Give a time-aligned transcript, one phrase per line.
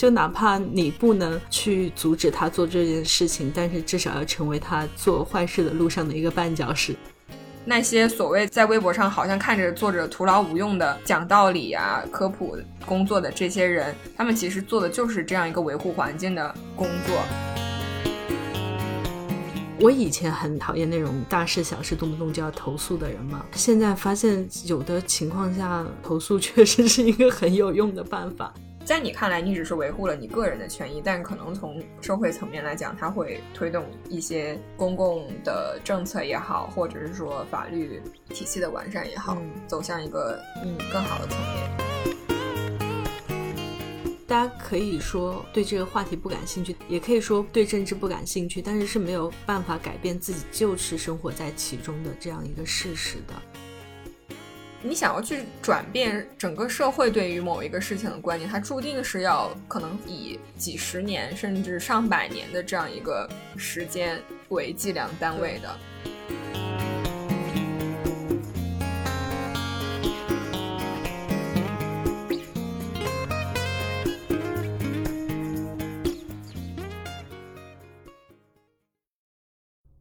[0.00, 6.96] 就哪怕你不能去阻止他做这件事情，但是至少要成为他做坏事的路上的一个绊脚石。
[7.66, 12.56] 那些所谓在微博上好像看着做着徒劳无用的讲道理啊、科普
[12.86, 17.22] 工作的这些人，他们其实做的就是这样一个维护环境的工作。
[19.78, 28.50] 我以前很讨厌那种大事小事动不动就要投诉的人嘛，现在发现有的情况下投诉确实是一个很有用的办法。
[28.90, 41.70] 在你看来，你只是维护了你个人的权益，但可能从社会层面来讲，它会推动一些公共的政策也好，或者是说法律体系的完善也好，走向一个嗯更好的层面。
[44.26, 53.34] 大家可以说对这个话题不感兴趣，也可以说对政治不感兴趣，但是是没有办法改变自己就是生活在其中的这样一个事实的。
[54.82, 63.28] 你想要去转变整个社会对于某一个事情的观念，它注定是要可能以几十年甚至上百年的这样一个
[63.58, 65.78] 时间为计量单位的。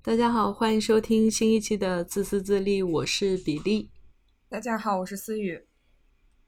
[0.01, 3.89] 大家好，欢迎收听新一期的自私自利，我是比利。
[4.51, 5.63] 大家好，我是思雨。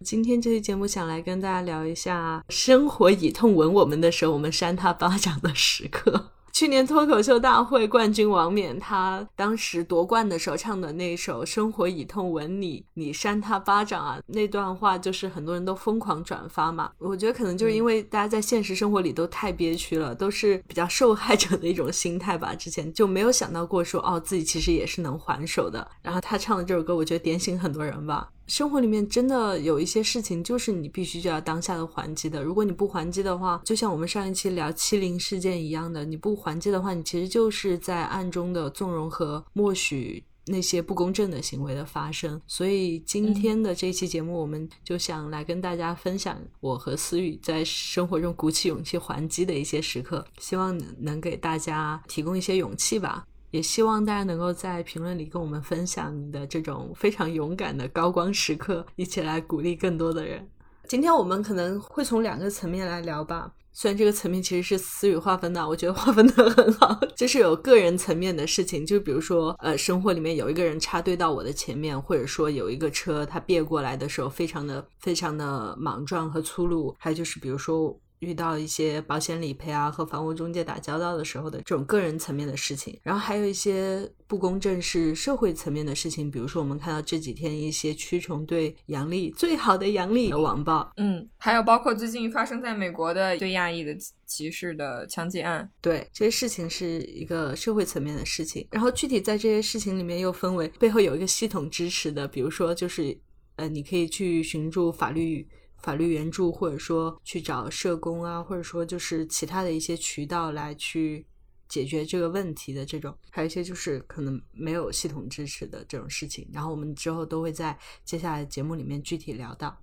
[0.04, 6.32] 今天这期节目想来跟大家聊一下，生活以痛吻我们的时候，我们扇他巴掌的时刻。
[6.62, 16.92] 去年脱口秀大会冠军王冕，他当时夺冠的时候唱的那首《生活以痛吻你》，你扇他巴掌啊，那段话就是很多人都疯狂转发嘛。
[17.00, 22.54] 我觉得可能就是因为大家在现实生活里都太憋屈了，都是比较受害者的一种心态吧。
[22.54, 25.89] 之前就没有想到过说，哦，自己其实也是能还手的。
[26.04, 28.30] 然后他唱的这首歌，我觉得点醒很多人吧。
[28.52, 32.44] 生活里面真的有一些事情，就是你必须就要当下的还击的。
[32.44, 42.42] 如果你不还击的话，就像我们上一期聊欺凌事件一样的，你不还击的话，你其实就是在暗中的纵容和默许那些不公正的行为的发生。
[42.45, 53.26] 所以今天的这期节目，我们就想来跟大家分享我和思雨在生活中鼓起勇气还击的一些时刻，希望能给大家提供一些勇气吧。
[53.52, 60.50] 也希望大家能够在评论里跟我们分享你的这种非常勇敢的高光时刻，一起来鼓励更多的人。
[60.88, 78.00] 今天我们可能会从两个层面来聊吧，虽然这个层面其实是词语划分的，我觉得划分的很好，就是有个人层面的事情，就比如说呃，生活里面有一个人插队到我的前面，或者说有一个车他别过来的时候非常的非常的莽撞和粗鲁，还有就是比如说。
[78.21, 103.17] 遇到一些保险理赔啊和房屋中介打交道的时候的这种个人层面的事情，然后还有一些不公正是社会层面的事情，比如说我们看到这几天一些蛆虫对杨笠最好的杨笠的网暴，嗯，还有包括最近发生在美国的对亚裔的歧视的枪击案，对这些事情是一个社会层面的事情，然后具体在这些事情里面又分为背后有一个系统支持的，比如说就是
[103.55, 105.48] 呃你可以去寻助法律。
[105.81, 111.25] 法律援助，或者说去找社工啊，或者说就是其他的一些渠道来去
[111.67, 116.47] 解决这个问题的这种，还有一些就是可能没有系统支持的这种事情。
[116.53, 119.77] 然后我们之后都会在接下来节目里面具体聊到。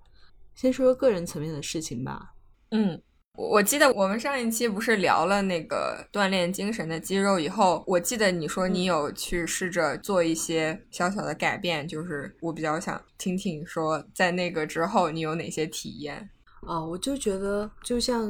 [0.54, 2.34] 先说说个人层面的事情吧。
[2.70, 3.00] 嗯。
[3.38, 16.28] 我记得我们上一期不是聊了那个锻炼精神的肌肉以后，我记得你说你有去试着做一些小小的改变，就是我比较想听听说在那个之后你有哪些体验。
[16.62, 18.28] 哦，我就觉得就像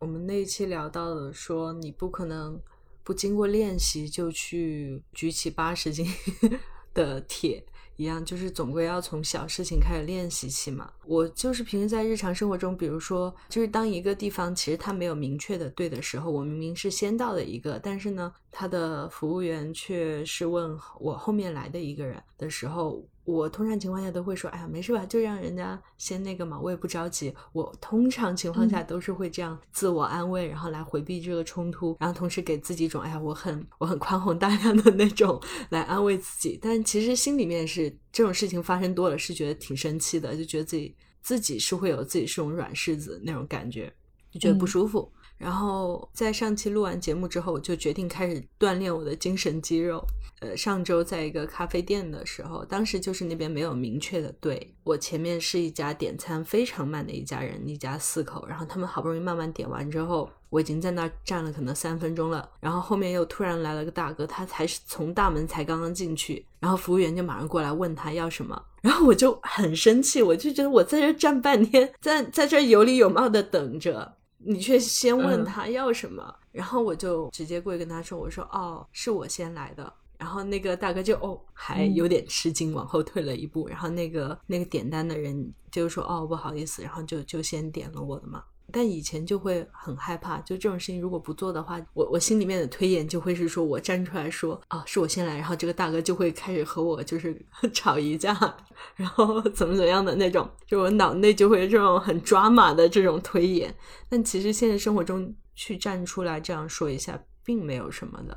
[0.00, 2.60] 我们那一期聊到的，说你不可能
[3.04, 6.04] 不经过练习就去举起八十斤
[6.92, 7.64] 的铁。
[8.00, 10.90] 一样，就是总归要从小事情开始练习起嘛。
[11.04, 23.04] 我就是平时在日常生活中，比如说，就是当一个地方其实他没有明确的对的时候，我明明是先到的一个，但是呢，他的服务员却是问我后面来的一个人的时候。
[23.24, 27.32] 我通常情况下都会说，哎呀，没事吧，就让人家先那个嘛，我也不着急。
[27.52, 36.58] 我通常情况下都是会这样自我安慰，然后来回避这个冲突，然后同时给自己一种，哎呀，我很我很宽宏大量的那种来安慰自己。
[36.60, 43.92] 但其实心里面是这种事情发生多了，是觉得挺生气的，就觉得自己自己是会有自己是种软柿子那种感觉，
[44.32, 45.12] 就觉得不舒服。
[45.40, 50.04] 然后在上期录完节目之后，我就决定开始锻炼我的精神肌肉。
[50.40, 74.14] 呃，上周在一个咖啡店的时候，当时就是那边没有明确的对我前面是一家点餐非常慢的一家人，一家四口，然后他们好不容易慢慢点完之后，我已经在那儿站了可能三分钟了，然后后面又突然来了个大哥，他才是从大门才刚刚进去，然后服务员就马上过来问他要什么，然后我就很生气，我就觉得我在这站半天，在在这有礼有貌的等着。
[74.42, 83.68] 你却先问他要什么，然后我就直接过去跟他说：“我说哦，是我先来的。”然后那个大哥就哦，还有点吃惊，往后退了一步。
[83.68, 88.44] 然后那个那个点单的人就说：“哦，不好意思。”然后就就先点了我的嘛。
[88.72, 97.40] 但以前就会很害怕，就这种事情如果不做的话，我我心里面的推演就会是说我站出来说啊，是我先来，然后这个大哥就会开始和我就是
[97.72, 98.32] 吵一架，
[98.96, 103.74] 然后 怎么怎么样的那种，就我脑内就会这种很抓马的这种推演。
[104.08, 108.36] 但其实现实生活中去站出来这样说一下，并没有什么的。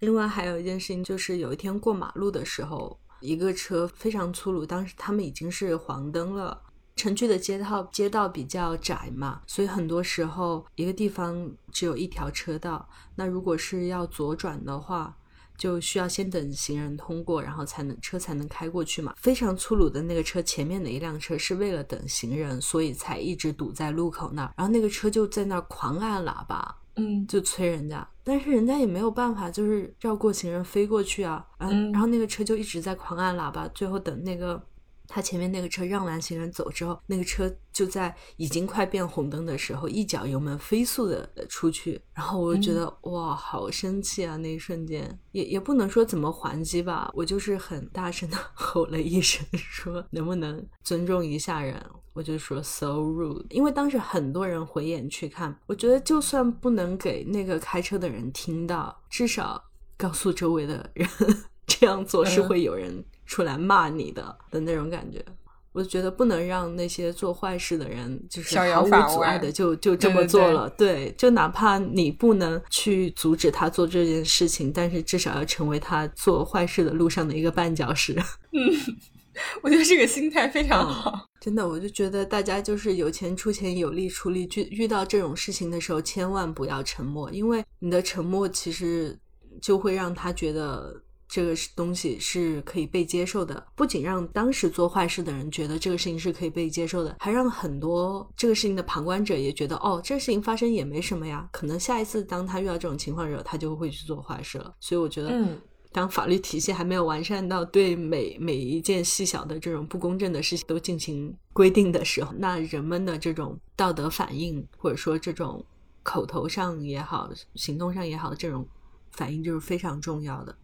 [0.00, 4.66] 另外还有一件事情，就是有一天过马路的时候，一个车非常粗鲁。
[4.66, 6.60] 当时他们已经是黄灯了，
[6.94, 12.88] 城区的街道街道比较窄嘛，所以很多时候一个地方只有一条车道。
[13.16, 15.16] 那如果是要左转的话，
[15.56, 19.14] 就需要先等行人通过，然后才能车才能开过去嘛。
[19.16, 24.52] 非常粗鲁的那个车前面的一辆车是为了等行人，所以才一直堵在路口那儿。
[24.56, 26.76] 然后那个车就在那儿狂按喇叭。
[26.96, 34.62] 嗯，就催人家，但是人家也没有办法，就是绕过行人飞过去啊，嗯，然后那个车就一直在狂按喇叭，最后等那个
[35.06, 44.36] 他前面那个车让完行人走之后，那个车就在已经快变红灯的时候，一脚油门飞速的出去，然后我就觉得哇，好生气啊！
[44.36, 51.84] 那一瞬间也也不能说怎么还击吧，我就是很大声的 吼了一声，说能不能尊重一下人。
[52.14, 59.64] 我就说 so rude，因为当时很多人回眼去看，我觉得就算不能给那个开车的人听到，至少
[59.96, 61.08] 告诉周围的人
[61.66, 63.02] 这样做是会有人
[63.32, 65.24] 出来骂你的的那种感觉。
[65.72, 70.68] 我觉得不能让那些做坏事的人就是毫无阻碍的就就这么做了。
[70.70, 78.12] 对，就哪怕你不能去阻止他做这件事情，但是至少要成为他做坏事的路上的一个绊脚石。
[78.52, 78.96] 嗯。
[79.62, 84.46] 我觉得这个心态非常好，真的，我就觉得大家就是有钱出钱，有力出力。
[84.56, 89.18] 遇遇到这种事情的时候，千万不要沉默，因为你的沉默其实
[89.58, 91.02] 就会让他觉得
[91.32, 93.66] 这个东西是可以被接受的。
[93.74, 101.48] 不仅让当时做坏事的人觉得这个事情是可以被接受的，还让很多这个事情的旁观者也觉得，哦，这个事情发生也没什么呀。
[101.50, 104.74] 可能下一次当他遇到这种情况的时候，他就会去做坏事了。
[104.78, 105.58] 所以我觉得，嗯。
[105.94, 115.62] 当法律体系还没有完善到对每每一件细小的这种不公正的事情都进行规定的时候，那人们的这种道德反应，或者说这种
[116.02, 118.66] 口头上也好、行动上也好这种
[119.10, 120.56] 反应，就是非常重要的。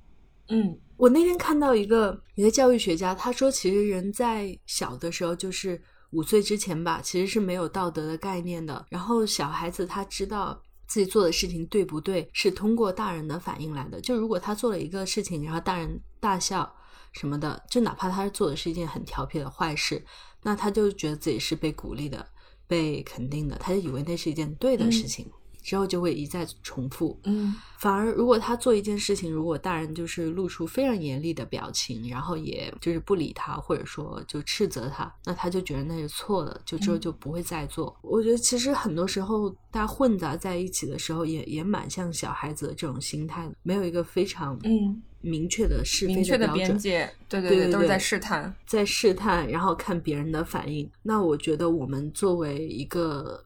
[0.48, 5.80] 嗯，我那天看到一个一个教育学家，他说，其实人在小的时候，就是
[6.10, 8.86] 五岁之前吧，其实是没有道德的概念的。
[8.88, 10.60] 然后小孩子他知道。
[10.88, 14.00] 自己做的事情对不对，是通过大人的反应来的。
[14.00, 16.74] 就如果他做了一个事情，然后大人大笑
[17.12, 20.02] 什么的，就哪怕他做的是一件很调皮的坏事，
[20.42, 22.26] 那他就觉得自己是被鼓励的、
[22.66, 25.30] 被肯定的，他就以为那是一件对的事情。
[25.62, 37.94] 之后就会一再重复，嗯，反而如果他做一件事情，如果大人就是露出非常严厉的表情，然后也就是不理他，或者说就斥责他，那他就觉得那是错的，就之后就不会再做。
[38.02, 50.88] 我觉得其实很多时候大家混杂在一起的时候，也也蛮像小孩子的这种心态，没有一个非常嗯明确的是非的边界，对对对，都是在试探，在试探，然后看别人的反应。
[51.02, 53.44] 那我觉得我们作为一个，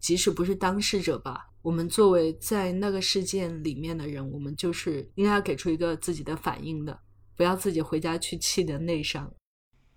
[0.00, 1.48] 即使不是当事者吧。
[1.62, 6.98] 我们作为在那个事件里面的人，我们就是应该要给出一个自己的反应的，
[7.36, 9.32] 不要自己回家去气的内伤。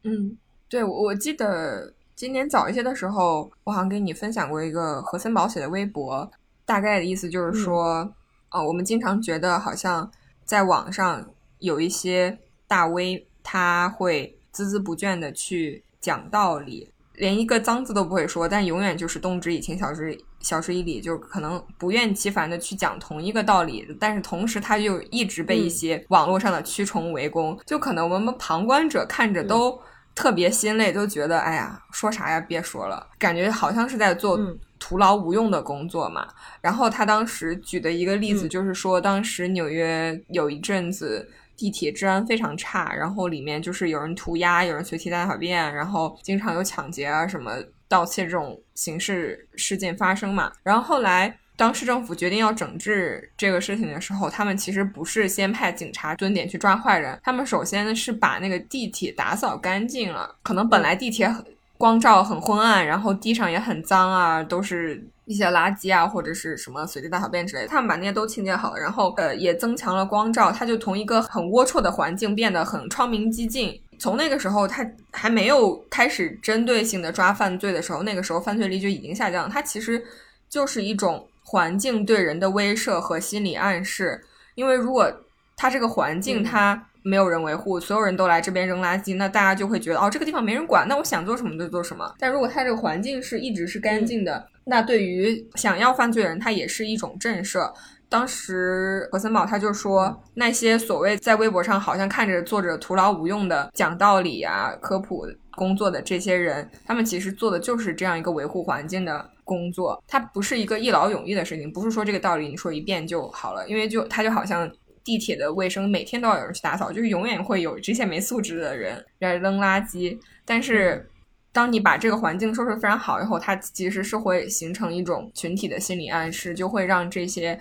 [0.04, 0.38] 嗯，
[0.70, 6.30] 对，我我记得今年早一些的时候，我好像给你分享过一个何森宝写的微博，
[6.66, 8.14] 大概的意思就是说，
[8.50, 10.10] 啊，我们经常觉得好像
[10.44, 16.92] 在网上有一些大 V，他会孜孜不倦的去讲道理。
[17.16, 23.84] 连一个脏字都不会说，但永远就是动之以情，晓之晓之以理，就可能不厌其烦的去讲同一个道理。
[24.00, 29.76] 但是同时，他就一直被一些网络上的蛆虫围攻，就可能我们旁观者看着都
[30.14, 34.40] 特别心累，都觉得哎呀，说啥呀，别说了，感觉好像是在做
[34.78, 36.28] 徒劳无用的工作嘛。
[36.62, 41.28] 然后他当时举的一个例子就是说，当时纽约有一阵子。
[41.58, 47.54] 地铁治安非常差，然后里面就是有人涂鸦，有人随地大小便，然后经常有抢劫啊什么
[47.88, 50.52] 盗窃这种刑事事件发生嘛。
[50.64, 60.36] 然后后来，当市政府决定要整治这个事情的时候，他们其实不是先派警察蹲点去抓坏人，他们首先是把那个地铁打扫干净了。
[60.44, 61.34] 可能本来地铁
[61.78, 65.08] 光照很昏暗，然后地上也很脏啊，都是。
[65.28, 73.74] 一些垃圾啊，或者是什么随地大小便之类的，他们把那些都清洁好了，然后呃也增强了光照，它就从一个很龌龊的环境变得很窗明几净。
[73.98, 79.50] 从那个时候，他还没有开始针对性的抓犯罪的时候，那个时候犯罪率就已经下降。
[79.50, 80.06] 它其实。
[80.48, 84.24] 就是一种环境对人的威慑和心理暗示。
[84.54, 85.12] 因为如果
[85.58, 92.12] 它这个环境它没有人维护，所有人都来这边扔垃圾，那大家就会觉得哦，这个地方没人管，那我想做什么就做什么。
[92.18, 97.72] 但如果它这个环境是一直是干净的，那对于想要犯罪的人，他也是一种震慑。
[98.10, 110.02] 当时何森堡他就说，那些所谓在微博上好像看着做着徒劳无用的讲道理啊、科普工作的这些人，他们其实做的就是这样一个维护环境的工作。
[110.08, 114.70] 它不是一个一劳永逸的事情，不是说这个道理你说一遍就好了，因为就他就好像
[115.06, 120.20] 地铁的卫生，每天都要有人去打扫，就是永远会有这些没素质的人来扔垃圾。
[120.44, 121.10] 但是，
[121.54, 127.58] 当你把这个环境收拾非常好以后，它其实是会形成一种群体的心理暗示，就会让这些。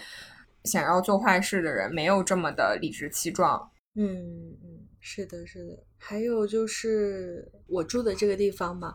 [0.65, 3.71] 想要做坏事的人没有这么的理直气壮。
[3.97, 4.17] 嗯
[4.65, 5.85] 嗯，是的，是的。
[5.99, 8.95] 还有就是我住的这个地方嘛，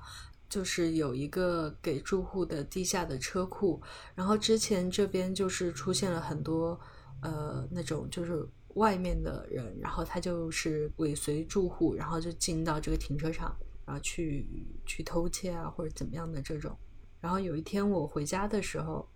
[0.49, 3.79] 就是有一个给住户的地下的车库。
[4.15, 6.79] 然后之前这边就是出现了很多
[7.21, 14.47] 呃那种就是外面的人，然后他就是尾随住户，然后就进到这个停车场，然后去
[14.85, 16.77] 去偷窃啊或者怎么样的这种。
[17.19, 19.07] 然后有一天我回家的时候。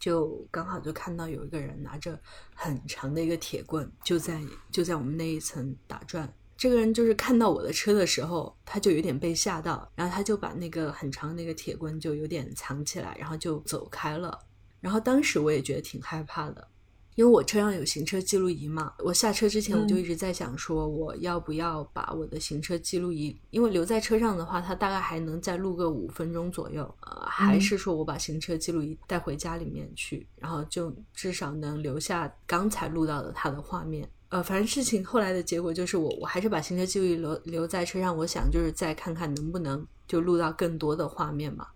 [0.00, 2.20] 就刚好就看到有一个人拿着
[2.56, 6.28] 很长的一个铁棍，就在就在我们那一层打转。
[6.56, 14.36] 这个人就是看到我的车的时候，他就有点被吓到，然后他就把那个很长那个铁棍就有点藏起来，然后就走开了。
[14.80, 16.68] 然后当时我也觉得挺害怕的。
[17.14, 34.08] 因为我车上有行车记录仪嘛，我下车之前我就一直在想，说我要不要把我的行车记录仪，因为留在车上的话，它大概还能再录个五分钟左右，呃，还是说我把行车记录仪带回家里面去，然后就至少能留下刚才录到的它的画面。
[34.30, 41.66] 呃，反正事情后来的结果就是我我还是把行车记录仪留留在车上，我想就是再看看能不能就录到更多的画面嘛，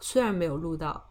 [0.00, 1.04] 虽然没有录到。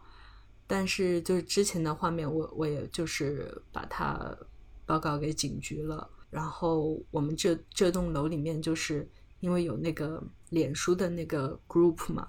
[0.66, 4.36] 但是就是之前的画面，我我也就是把它
[4.84, 6.10] 报告给警局了。
[6.28, 9.08] 然后我们这这栋楼里面，就是
[9.38, 12.26] 因为有那个脸书的那个 group 嘛，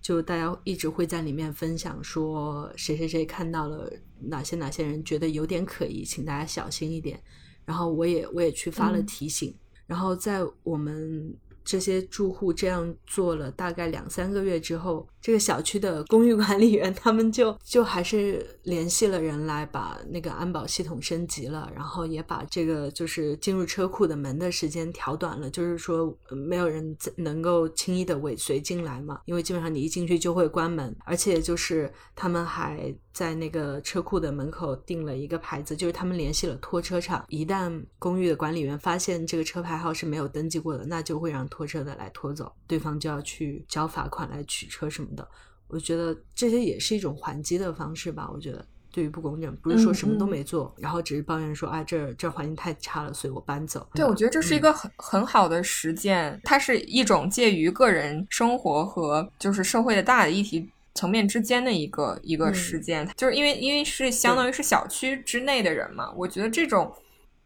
[0.00, 3.90] 就大家一直会在里面分享说谁谁谁看到了
[4.20, 7.22] 哪些哪些人觉得有点可疑，请大家小心一点。
[7.64, 9.56] 然后我也我也去发了提醒。
[9.86, 11.32] 然后在我们
[11.64, 15.08] 这些住户这样做了大概两三个月之后。
[15.26, 45.08] 这个小区的公寓管理员，他们就就还是联系了人来把那个安保系统升级了，然后也把这个就是进入车库的门的时间调短了，就是说没有人能够轻易的尾随进来嘛，因为基本上你一进去就会关门，而且就是他们还在那个车库的门口定了一个牌子，就是他们联系了拖车厂，一旦公寓的管理员发现这个车牌号是没有登记过的，那就会让拖车的来拖走，对方就要去交罚款来取车什么。
[45.16, 45.26] 的，
[45.66, 48.30] 我觉得这些也是一种还击的方式吧。
[48.32, 53.84] 我觉得对于不公正，不是说什么都没做，然后只是抱怨说啊，这这环境太差了，所以我搬走。
[53.94, 66.94] 对，我觉得这是一个很很好的实践，它是一种介于个人生活和就是社会的大的议题层面之间的一个一个实践，就是因为因为是相当于是小区之内的人嘛，我觉得这种。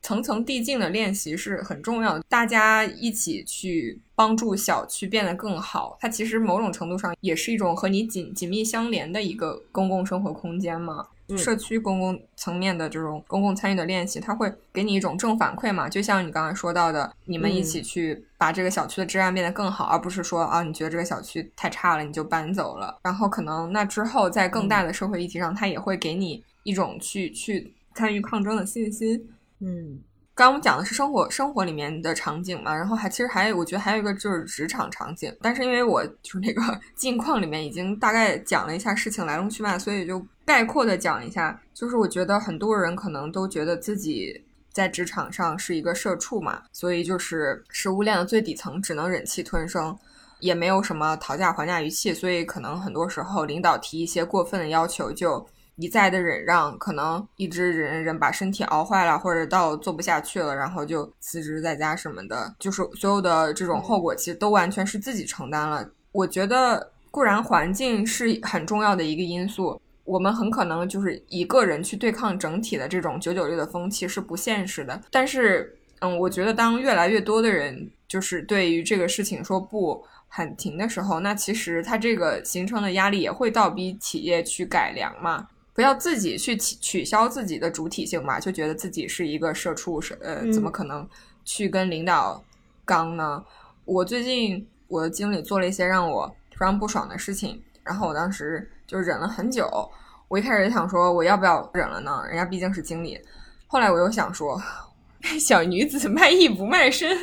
[0.02, 5.96] 层层递进的练习是很重要的，大家一起去帮助小区变得更好。
[6.00, 11.06] 它其实某种程度上也是一种和你紧紧密相连的一个公共生活空间嘛。
[11.36, 15.88] 社区公共层面的这种公共参与的练习，它会给你一种正反馈嘛。
[15.88, 22.98] 就像你刚才说到的，你们一起去把这个小区的治安变得更好，而不是说啊，你觉得这个小区太差了，你就搬走了。
[23.04, 29.28] 然后可能那之后在更大的社会议题上，它也会给你一种去去参与抗争的信心。
[29.60, 30.00] 嗯，
[30.34, 36.62] 刚刚我们讲的是生活生活里面的场景嘛，然后还其实还有，我觉得还有一个就是职场场景，但是因为我就是那个
[36.96, 49.94] 近况里面已经大概讲了一下事情来龙去脉，所以就概括的讲一下，就是我觉得很多人可能都觉得自己在职场上是一个社畜嘛，所以就是食物链的最底层只能忍气吞声，
[50.38, 55.46] 也没有什么讨价还价余气，所以可能很多时候领导提一些过分的要求就。
[55.80, 65.88] 一再的忍让，可能一直忍忍忍，把身体熬坏了，或者到做不下去了，然后就辞职在家什么的，就是所有的这种后果，其实都完全是自己承担了。
[66.12, 75.00] 我觉得固然环境是很重要的一个因素，我们很可能就是一个人去对抗整体的这种九九六的风气是不现实的。
[75.10, 85.48] 但是，嗯，我觉得当越来越多的人就是对于这个事情说不喊停的时候，那其实它这个形成的压力也会倒逼企业去改良嘛。
[85.80, 91.08] 不要自己去取取消自己的主体性嘛，就觉得自己是一个社畜，是呃，怎么可能
[91.42, 92.44] 去跟领导
[92.84, 93.42] 刚呢？
[93.86, 99.66] 我最近我的经理做了一些让我非常不爽的事情，然后我当时就忍了很久，
[100.28, 102.22] 我一开始想说我要不要忍了呢？
[102.28, 103.18] 人家毕竟是经理。
[103.66, 104.60] 后来我又想说，
[105.40, 107.16] 小女子卖艺不卖身，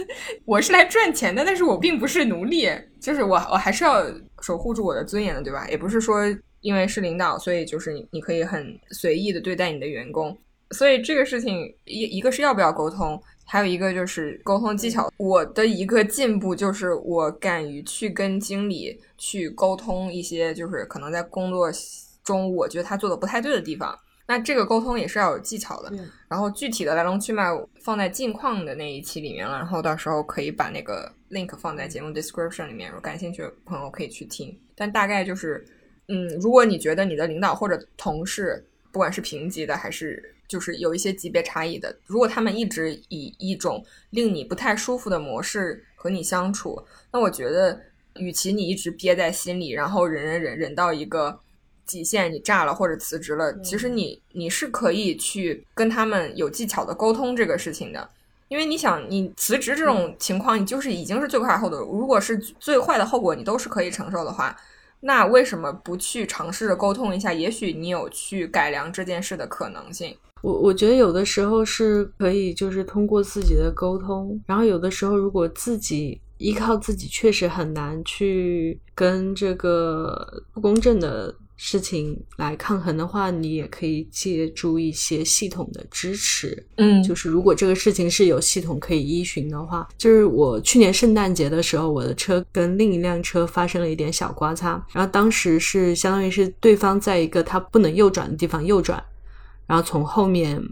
[0.45, 2.67] 我是来赚钱的，但是我并不是奴隶，
[2.99, 4.03] 就是我我还是要
[4.41, 5.67] 守护住我的尊严的，对吧？
[5.69, 6.23] 也不是说
[6.61, 10.37] 因为是领导，所以就是你你可以很随意的对待你的员工。
[10.71, 13.21] 所以这个事情一一个是要不要沟通。
[13.49, 21.71] 还有一个就是沟通技巧，我的一个进步就是我敢于去跟经理去沟通一些，就是可能在工作
[22.25, 23.97] 中我觉得他做的不太对的地方。
[24.27, 25.89] 那这个沟通也是要有技巧的。
[26.27, 27.45] 然后具体的来龙去脉
[27.81, 34.53] 放在近况的那一期里面了，然后到时候可以把那个 link 放在节目 description 里面，感兴趣的朋友可以去听。
[34.75, 35.65] 但大概就是，
[36.07, 47.81] 嗯，如果你觉得你的领导或者同事，不管是平级的还是就是有一些级别差异的，如果他们一直以一种令你不太舒服的模式和你相处，那我觉得，
[48.15, 51.37] 与其你一直憋在心里，然后忍忍忍忍到一个
[51.85, 58.09] 极限，你炸了或者辞职了，其实你你是可以去跟他们有技巧的沟通这个事情的，
[58.47, 64.57] 因为你想，你辞职这种情况，你就是已经是最快后的，如果是最坏的后果，你都是可以承受的话。
[64.99, 67.31] 那为什么不去尝试着沟通一下？
[67.31, 70.15] 也许你有去改良这件事的可能性。
[70.41, 81.33] 我我觉得有的时候是可以，就是通过自己的沟通，然后有的时候如果自己依靠自己，确实很难去跟这个不公正的。
[81.57, 86.65] 事情来抗衡的话，你也可以借助一些系统的支持。
[86.77, 99.03] 嗯，就是如果这个事情是有系统可以依循的话，就是我去年圣诞节的时候，我的车跟另一辆车发生了一点小刮擦，然后当时是相当于是对方在一个他不能右转的地方右转，
[99.65, 100.63] 然后从后面。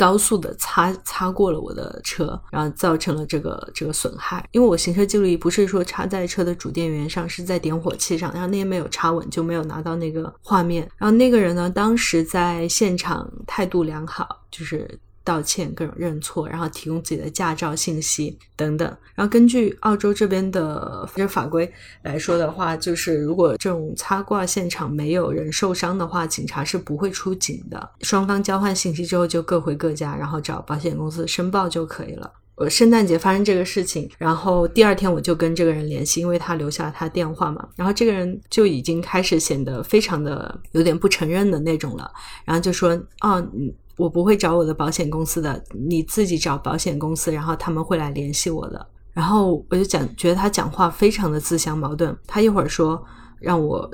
[0.00, 4.48] 高速的擦擦过了我的车，然后造成了这个这个损害。
[4.52, 10.90] 因为我行车记录仪不是说插在车的主电源上，是在点火器上，然后那天没有插稳，就没有拿到那个画面。
[10.96, 14.98] 然后那个人呢，当时在现场态度良好，就是。
[15.22, 18.88] 道歉，各种认错，然后提供自己的驾照信息等等。
[19.14, 21.70] 然后根据澳洲这边的这法规
[22.02, 27.90] 来说的话，就是如果这种擦挂现场没有人受伤的话，警察是不会出警的。
[28.00, 32.32] 双方交换信息之后就各回各家，然后找保险公司申报就可以了。
[32.56, 37.66] 呃，圣诞节发生这个事情，然后第二天我就跟这个人联系，因为他留下了他电话嘛。
[37.74, 42.10] 然后这个人就已经开始显得非常的有点不承认的那种了，
[42.44, 42.90] 然后就说
[43.22, 48.86] ：“哦，嗯。”我不会找我的保险公司的，你自己找保险公司，然后他们会来联系我的。
[49.12, 52.16] 然后我就讲，觉得他讲话非常的自相矛盾。
[52.26, 53.04] 他一会儿说
[53.38, 53.90] 让我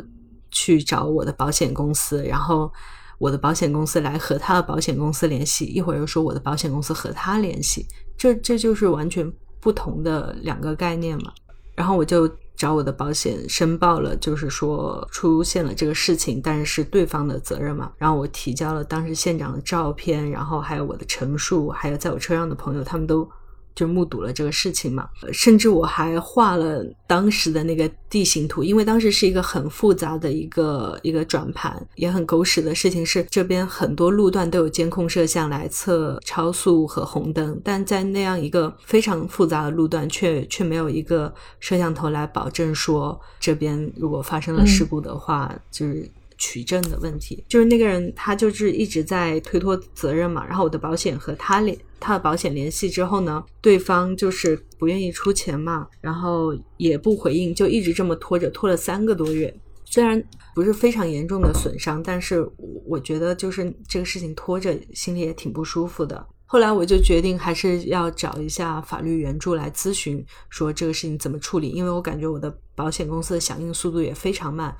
[0.52, 2.70] 去找我的保险公司，然后
[3.18, 7.84] 我的保险公司来和他的保险公司联系，一会儿又说我的保险公司和他联系，
[8.16, 9.28] 这这就是完全
[9.60, 11.32] 不同的两个概念嘛。
[11.74, 12.30] 然后我就。
[12.56, 17.92] 找我的保险申报了，就是说出现了这个事情，但是是对方的责任嘛。
[17.98, 23.28] 然后我提交了当时现场的照片，然后还有我的陈述，还有在我车上的朋友，他们都。
[23.76, 47.44] 就目睹了这个事情嘛，甚至我还画了当时的那个地形图，因为当时是一个很复杂的一个一个转盘，也很狗屎的事情是，这边很多路段都有监控摄像来测超速和红灯，但在那样一个非常复杂的路段，却却没有一个摄像头来保证说这边如果发生了事故的话，就是取证的问题。
[47.48, 51.76] 就是那个人他就是一直在推脱责任嘛，然后我的保险和他联。
[51.98, 59.52] 他的保险联系之后呢，对方就是不愿意出钱嘛，然后也不回应，就一直这么拖着，拖了三个多月。
[59.86, 60.22] 虽然
[60.54, 62.46] 不是非常严重的损伤，但是
[62.84, 66.24] 我觉得就是这个事情拖着，心里也挺不舒服的。
[66.44, 74.76] 后来我就决定还是要找一下法律援助来咨询，说这个事情怎么处理，因为我感觉我的保险公司的响应速度也非常慢。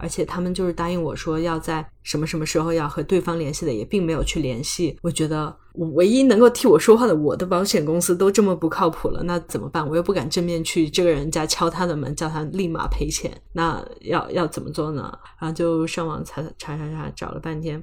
[0.00, 4.98] 而且他们就是答应我说要在什么什么时候要和对方联系的，也并没有去联系。
[5.02, 9.86] 我觉得我唯一能够替我说话的，我的保险公司都这么不靠谱了，那怎么办？
[9.88, 13.30] 我又不敢正面去这个人家敲他的门，叫他立马赔钱。
[13.52, 15.16] 那要要怎么做呢？
[15.38, 17.82] 然后就上网查查查查，找了半天，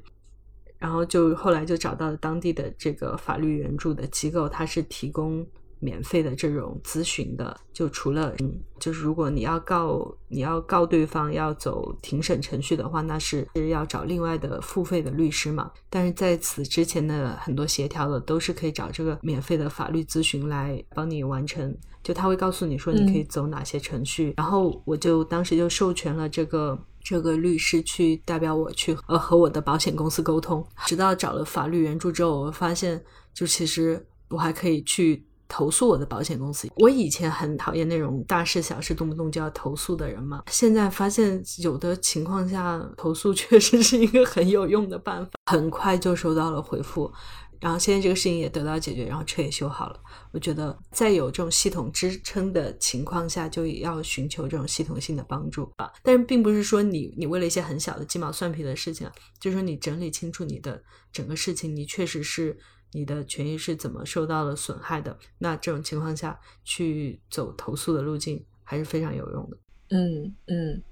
[0.78, 5.46] 然后就后来就找到了当地的这个法律援助的机构，他是提供。
[5.80, 15.72] 免费的这种咨询的，就除了嗯，就是如果你要告你要告对方要走庭审程序的话，那是是要找另外的付费的律师嘛。
[15.90, 24.34] 但是在此之前的很多协调的都是可以找这个免费的法律咨询来帮你完成，就他会告诉你说你可以走哪些程序。
[24.38, 35.27] 然后我就当时就授权了这个这个律师去代表我去呃和我的保险公司沟通，直到找了法律援助之后，我发现就其实我还可以去。
[35.48, 36.70] 投诉我的保险公司。
[36.78, 47.12] 我以前很讨厌那种大事小事动不动就要投诉的人嘛，现在发现有的情况下投诉确实是一个很有用的办法，很快就收到了回复。
[47.60, 50.00] 然后现在这个事情也得到解决，然后车也修好了。
[50.32, 55.92] 我觉得在有这种系统支撑的情况下，就要寻求这种系统性的帮助吧。
[56.04, 60.80] 但是并不是说你你为了一些很小的鸡毛蒜皮的事情，就是说你整理清楚你的
[61.12, 62.56] 整个事情，你确实是
[62.92, 65.18] 你的权益是怎么受到了损害的。
[65.38, 69.58] 那这种情况下去走投诉的路径还是非常有用的。
[69.90, 70.84] 嗯嗯，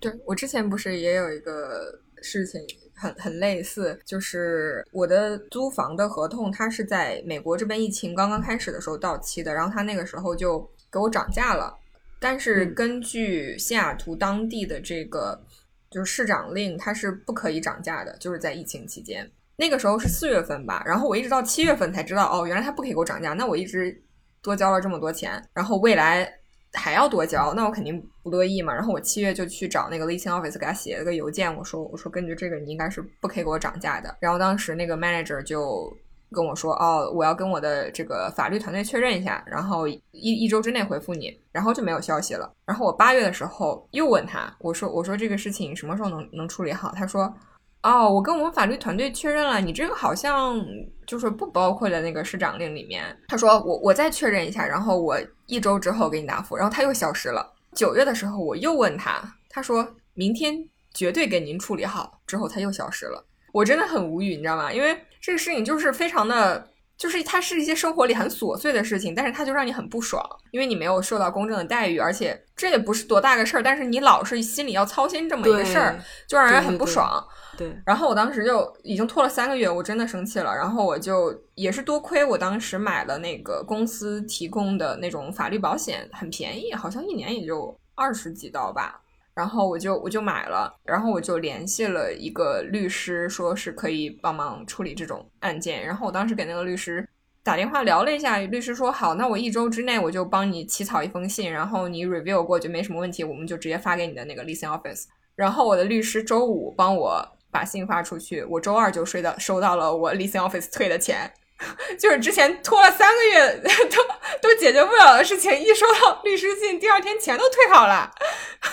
[0.00, 2.60] 对我之前不是也有一个事情。
[3.00, 11.72] 很很类似，就是我的租房的合同，它是在美国这边疫情刚刚开始的时候到期的，然后他那个时候就给我涨价了。
[12.18, 15.40] 但是根据西雅图当地的这个
[15.88, 19.30] 就是市长令，它是不可以涨价的，就是在疫情期间。
[19.58, 24.02] 那个时候是四月份吧，然后我一直到七月份才知道，哦，原来他不可以给我涨价，那我一直
[24.40, 26.32] 多交了这么多钱，然后未来。
[26.74, 28.74] 还要多交，那我肯定不乐意嘛。
[28.74, 34.14] 然后我七月就去找那个 leasing office 给他写了个邮件，我说我说根据这个你应该是不可以给我涨价的。
[34.20, 35.90] 然后当时那个 manager 就
[36.30, 42.52] 跟我说，哦，我要跟我的这个法律团队确认一下，然后一一周之内回复你，然后就没有消息了。
[42.66, 46.92] 然后我八月的时候又问他，我说我说这个事情什么时候能能处理好？
[46.94, 47.34] 他说。
[47.82, 50.60] 哦，我跟我们法律团队确认了，你这个好像
[51.06, 53.04] 就是不包括在那个市长令里面。
[53.28, 56.56] 他说我我再确认一下，然后我一周之后给你答复。
[56.56, 57.54] 然后他又消失了。
[57.74, 60.56] 九月的时候我又问他，他说明天
[60.92, 62.20] 绝对给您处理好。
[62.26, 63.24] 之后他又消失了。
[63.52, 64.72] 我真的很无语，你知道吗？
[64.72, 77.24] 因为这个事情就是非常的，就是它是一些生活里很琐碎的事情，但是它就让你很不爽，因为你没有受到公正的待遇，而且这也不是多大个事儿，但是你老是心里要操心这么一个事儿，就让人很不爽。
[77.26, 80.54] 对，对然后我当时就已经拖了三个月，我真的生气了。
[80.54, 89.02] 然后我就也是多亏我当时买了那个公司提供的那种法律保险，很便宜，好像一年也就二十几刀吧。
[89.34, 95.84] 然后我就我就买了，然后我就联系了一个律师，说是可以帮忙处理这种案件。
[95.84, 97.08] 然后我当时给那个律师
[97.42, 105.06] 打电话聊了一下，律师说好，那我一周之内我就帮你起草一封信，然后你 review 过就没什么问题，我们就直接发给你的那个 leasing office。
[105.34, 107.37] 然后我的律师周五帮我。
[107.50, 111.32] 把信发出去，我周二就收到收到了我 leasing office 退的钱，
[111.98, 118.10] 就是之前拖了三个月都都解决不了的事情，一收到律师信，第二天钱都退好了。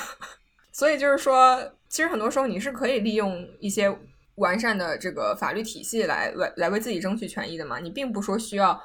[0.71, 3.89] 所以就是说，其实很多时候你是可以利用一些
[4.35, 8.81] 完善的这个法律体系来来来为自己争取权益的嘛，你并不说需要。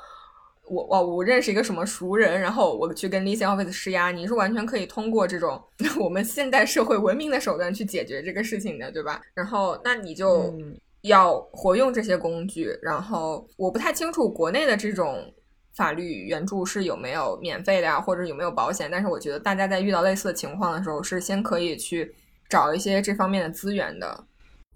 [0.70, 5.61] 我我我认识一个什么熟人，然后我去跟 leasing office 施压，你是完全可以通过这种
[5.98, 9.20] 我们现代社会文明的手段去解决这个事情的，对吧？
[9.35, 10.54] 然后那你就
[11.02, 12.70] 要活用这些工具。
[12.80, 15.35] 然后我不太清楚国内的这种
[15.74, 18.88] 法律援助是有没有免费的呀，或者有没有保险。
[18.90, 22.14] 但是我觉得大家在遇到类似的情况的时候，是先可以去
[22.48, 24.24] 找一些这方面的资源的。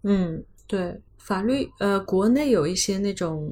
[0.03, 1.01] 嗯，对。
[1.19, 3.51] 法律呃，国内有一些那种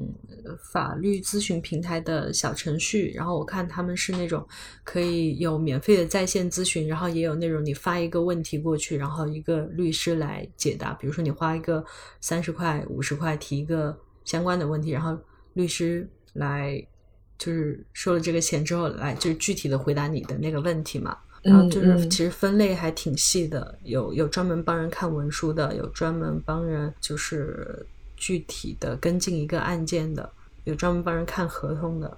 [0.71, 4.45] 法律咨询平台的小程序，然后我看他们是那种
[4.83, 10.93] 可以有免费的在线咨询，然后也有那种你发一个问题过去，然后一个律师来解答。
[10.93, 11.83] 比如说你花一个
[12.21, 15.17] 三十块、五十块提一个相关的问题，然后
[15.53, 16.81] 律师来
[17.37, 21.17] 就是收了这个钱之后来就是具体的回答你的那个问题嘛。
[21.41, 27.85] 然后就是其实分类还挺细的，有有专门帮人看文书的，有专门帮人就是
[28.23, 30.31] 具体的跟进一个案件的，
[30.63, 32.17] 有专门帮人看合同的，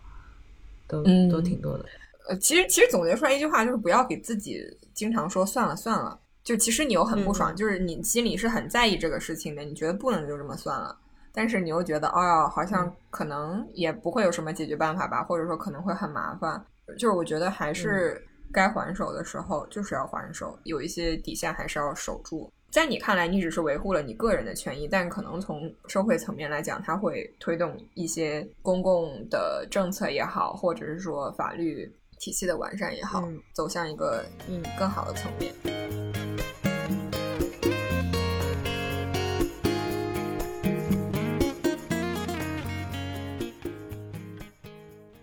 [0.88, 1.86] 都都挺多的。
[2.30, 4.62] 呃，其实其实总结出来一句话就是不要给自己
[4.94, 10.96] 经常说算了算了，就其实你又很不爽，就是你心里是很在意这个事情的，你觉得不能就这么算了，
[11.34, 16.64] 但是你又觉得哦，好像可能也不会有什么解决办法吧，或者说可能会很麻烦，
[17.00, 18.24] 就是我觉得还是。
[18.54, 22.50] 该还手的时候就是要还手，有一些底线还是要守住。
[22.76, 35.54] 在你看来，你只是维护了你个人的权益，但可能从社会层面来讲，它会推动一些公共的政策也好，或者是说法律体系的完善也好，走向一个嗯更好的层面。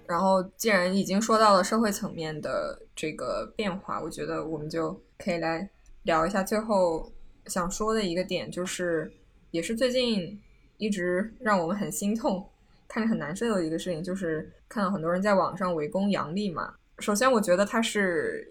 [0.06, 5.68] 然后，既然已经说到了社会层面的这个变化，我觉得我们就可以来
[6.04, 7.12] 聊一下最后
[7.46, 9.12] 想说的一个点，就是
[9.50, 10.40] 也是最近
[10.76, 12.46] 一直让我们很心痛、
[12.88, 16.74] 看着很难受的一个事情，就是看到很多人在网上围攻杨笠嘛。
[16.98, 18.46] 首先，我觉得他是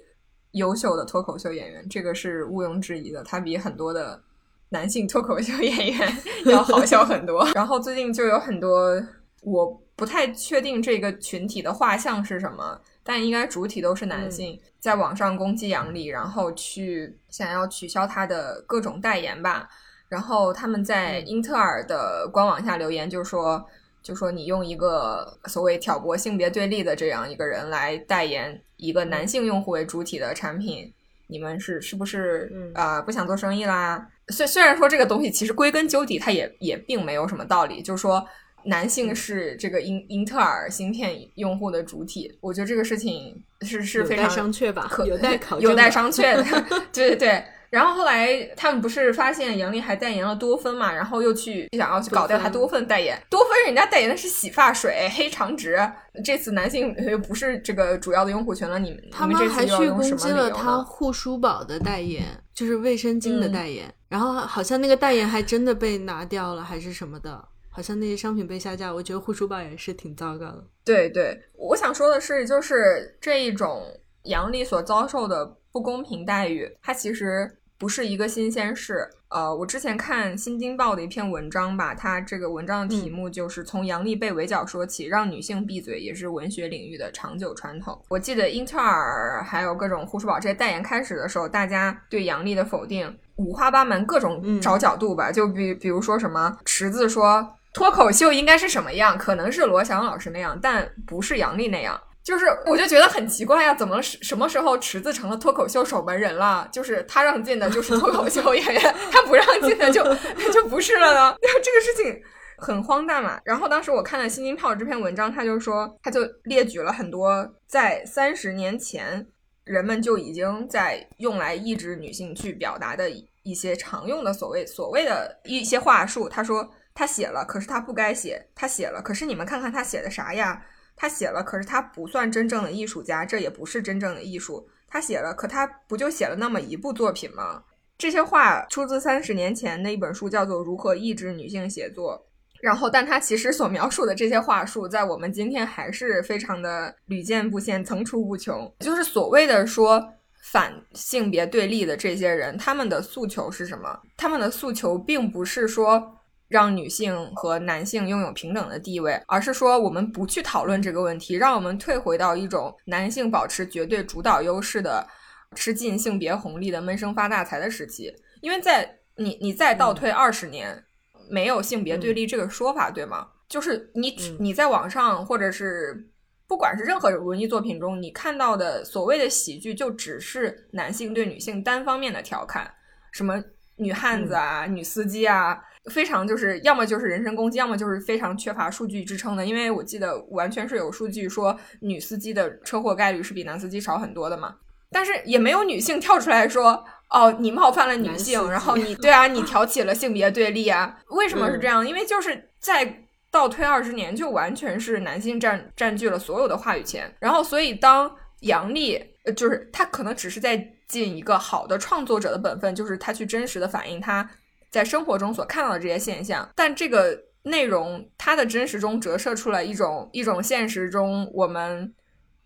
[0.52, 4.22] 优秀的脱口秀演员，这个是毋庸置疑的，他比很多的
[4.70, 7.48] 男性脱口秀演员 要好笑很多。
[7.56, 9.02] 然后最近就有很多
[9.44, 9.82] 我。
[9.94, 19.68] 不太确定这个群体的画像是什么，但应该主体都是男性，在网上攻击杨笠，然后去想要取消他的各种代言吧。
[20.08, 23.66] 然后他们在英特尔的官网下留言，就说
[24.04, 30.94] 就说你用一个所谓挑拨性别对立的这样一个人来代言一个男性用户为主体的产品，
[31.28, 34.06] 你们是是不是呃不想做生意啦？
[34.28, 38.26] 虽虽然说这个东西其实归根究底，它也也并没有什么道理，就是说
[38.66, 46.44] 男性是这个英英特尔芯片用户的主体，我觉得这个事情是是非常商榷吧，有待考有待商榷的，
[46.94, 47.44] 对对对。
[47.70, 53.18] 然后后来他们不是发现杨笠还代言了多芬嘛，然后又去想要去搞掉他多芬代言。
[53.30, 55.80] 多芬人家代言的是洗发水，黑长直。
[56.22, 63.86] 这次男性又不是这个主要的用户群了，你们他们还去攻击了他护舒宝的代言，就是卫生巾的代言。
[64.10, 67.42] 然后好像那个代言还真的被拿掉了，还是什么的，
[67.72, 68.94] 好像那些商品被下架。
[68.94, 70.64] 我觉得护舒宝也是挺糟糕的。
[70.84, 73.82] 对对，我想说的是，就是这一种
[74.26, 77.58] 杨笠所遭受的不公平待遇，它其实。
[77.82, 88.00] 不是一个新鲜事，呃，我之前看《新京报》的一篇文章吧，它这个文章的题目就是从杨笠被围剿说起，让女性闭嘴也是文学领域的长久传统。
[88.08, 102.00] 我记得英特尔还有各种护舒宝这些代言开始的时候，大家对杨笠的否定五花八门，各种找角度吧，就比比如说什么池子说脱口秀应该是什么样，可能是罗翔老师那样，但不是杨笠那样。
[102.24, 106.70] 就是，我就觉得很奇怪呀，怎么什么时候池子成了脱口秀守门人了？
[106.72, 110.04] 就是他让进的就是脱口秀演员， 他不让进的就
[110.54, 111.36] 就不是了呢？
[111.64, 112.22] 这个事情
[112.60, 113.40] 很荒诞嘛。
[113.44, 119.26] 然后当时我看了《新京报》这篇文章，他就说，他就列举了很多在三十年前
[119.64, 123.10] 人们就已经在用来抑制女性去表达的
[123.42, 126.30] 一些常用的所谓所谓的一些话术。
[126.30, 126.70] 他说
[127.02, 130.64] 他写了，可是他不该写；他写了，可是你们看看他写的啥呀？
[130.96, 134.70] 他写了，可是他不算真正的艺术家，这也不是真正的艺术。
[134.88, 137.64] 他写了，可他不就写了那么一部作品吗？
[137.98, 142.24] 这些话出自三十年前的一本书，叫做《如何抑制女性写作》。
[142.62, 148.72] 然后，但他其实所描述的这些话术，在我们今天还是非常的屡见不鲜、层出不穷。
[148.78, 150.08] 就是所谓的说
[150.52, 154.00] 反性别对立的这些人，他们的诉求是什么？
[154.16, 156.20] 他们的诉求并不是说。
[156.52, 165.08] 让女性和男性拥有平等的地位，而是说我们不去讨论这个问题，让我们退回到一种男性保持绝对主导优势的、
[165.56, 168.14] 吃尽性别红利的闷声发大财的时期。
[168.42, 170.84] 因为在你你再倒退二十年，
[171.30, 173.30] 没有性别对立这个说法，对吗？
[173.48, 176.10] 就是你你在网上或者是
[176.48, 182.70] 不管是任何文艺作品中，你看到的所谓的喜剧，就只是男性对女性单方面的调侃，
[183.14, 183.42] 什么
[183.78, 185.64] 女汉子啊、女司机啊。
[185.90, 189.46] 非常就是要么就是人身攻击，要么就是非常缺乏数据支撑的。
[189.46, 194.56] 因为我记得完全是有数据说女司机的车祸概率是比男司机少很多的嘛，
[194.92, 200.98] 但是也没有女性跳出来说哦，你冒犯了女性，然后你 对啊，你挑起了性别对立啊？
[201.10, 201.86] 为什么是这样？
[201.88, 207.12] 因为就是在倒推二十年，就完全是男性占占据了所有的话语权。
[207.20, 208.10] 然后所以当
[208.42, 209.02] 杨笠，
[209.36, 214.30] 就是他可能只是在尽一个好的创作者的本分，就是他去真实的反映他。
[214.72, 221.94] 在生活中所看到的这些现象，但这个内容它的真实中折射出来一种一种现实中我们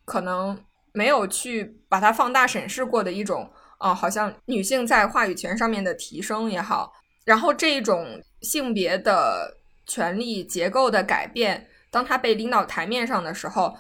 [0.06, 0.58] 可能
[0.92, 6.92] 没有去把它放大审视过的一种啊，好像女性在话语权上面的提升也好，
[7.26, 13.78] 然后这一种性别的权利结构的改变，当它被拎到台面上的时候，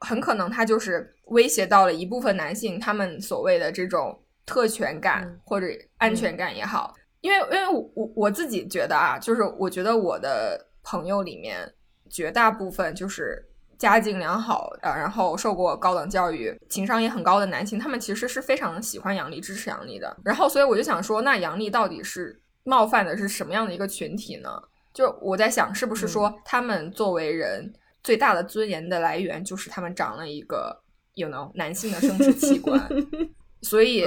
[0.00, 6.94] 很可能它就是威胁到了一部分男性他们所谓的这种特权感或者安全感也好。
[7.26, 11.74] 因为，因为我我我自己觉得啊，就是我觉得我的朋友里面
[12.08, 13.44] 绝大部分就是
[13.76, 20.16] 家境良好，呃，然后受过高等教育、情商也很高的男性，他们其实是非常喜欢杨笠、支持杨笠的。
[20.24, 24.48] 然后，所以我就想说，那杨笠到底是冒犯的是什么样的一个群体呢？
[24.94, 30.80] 就我在想，是不是说他们作为人最大的尊严的来源，就是他们长了一个
[31.14, 32.88] 有能男性的生殖器官，
[33.62, 34.06] 所以。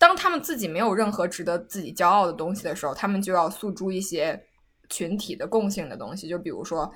[0.00, 4.42] 当他们自己没有任何值得自己骄傲的东西的时候，他们就要诉诸一些
[4.88, 6.90] 群体的共性的东西，就比如说，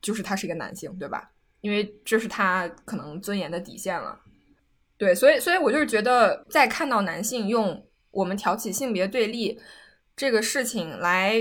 [0.00, 1.30] 就是他是一个男性，对吧？
[1.60, 4.18] 因为这是他可能尊严的底线了。
[4.96, 9.60] 对，所以，所以我就是觉得，在看到男性用我们挑起性别对立
[10.16, 11.36] 这个事情来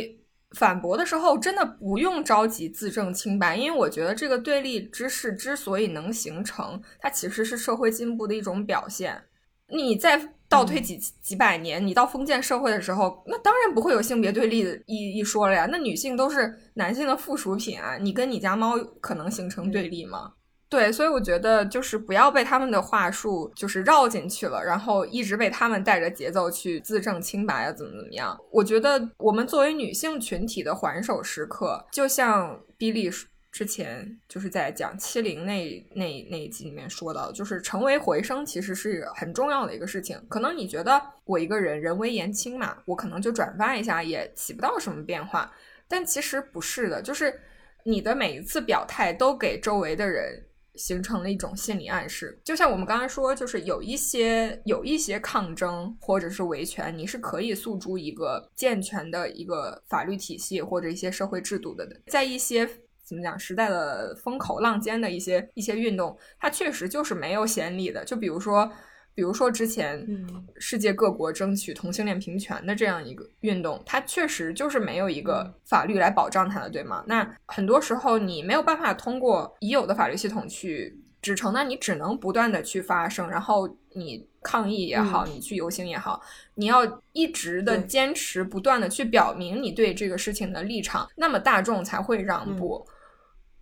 [0.57, 9.23] 反驳的时候，真的不用着急自证清白，因为我觉得这个对立之势之所以能形成，它其实是社会进步的一种表现。
[9.69, 10.33] 你在。
[10.51, 15.65] 倒推几几百年，你到封建社会的时候，那当然不会有性别对立的一一说了呀。
[15.71, 20.33] 那女性都是男性的附属品啊，你跟你家猫可能形成对立吗？
[20.67, 28.37] 对，所以我觉得就是不要被他们的话术就是绕进去了，然后一直被他们带着节奏去自证清白啊，怎么怎么样？
[28.51, 33.09] 我觉得我们作为女性群体的还手时刻，就像比利。
[33.51, 40.17] 之前就是在讲七零那那那一集里面说到，就是成为回声其实是很重要的一个事情。
[40.29, 45.53] 可能你觉得我一个人人微言轻嘛，我可能就转发一下也起不到什么变化，
[45.85, 47.37] 但其实不是的，就是
[47.83, 50.41] 你的每一次表态都给周围的人
[50.75, 52.39] 形成了一种心理暗示。
[52.45, 62.65] 就像我们刚才说，就是有一些有一些抗争或者是维权，你是可以诉诸一个健全的一个法律体系或者一些社会制度的，在一些。
[63.11, 63.37] 怎么讲？
[63.37, 68.05] 时代的风口浪尖的一些一些运动，它确实就是没有先例的。
[68.05, 68.71] 就比如说，
[69.13, 70.07] 比如说之前
[70.55, 77.03] 世界各国争取同性恋平权的这样一个运动，它确实就是没有一个法律来保障它的，对吗？
[77.05, 86.21] 那很多时候你没有办法通过已有的法律系统去支撑，那你只能不断的去发声，然后你抗议也好，你去游行也好，
[86.55, 92.87] 你要一直的坚持，不断的去表明你对这个事情的立场，那么大众才会让步。